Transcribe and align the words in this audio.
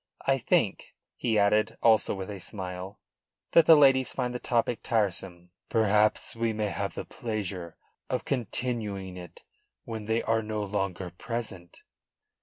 I 0.25 0.39
think," 0.39 0.95
he 1.15 1.37
added, 1.37 1.77
also 1.83 2.15
with 2.15 2.31
a 2.31 2.39
smile, 2.39 2.99
"that 3.51 3.67
the 3.67 3.75
ladies 3.75 4.13
find 4.13 4.33
the 4.33 4.39
topic 4.39 4.79
tiresome." 4.81 5.51
"Perhaps 5.69 6.35
we 6.35 6.53
may 6.53 6.69
have 6.69 6.95
the 6.95 7.05
pleasure 7.05 7.77
of 8.09 8.25
continuing 8.25 9.15
it 9.15 9.43
when 9.83 10.05
they 10.05 10.23
are 10.23 10.41
no 10.41 10.63
longer 10.63 11.11
present." 11.11 11.81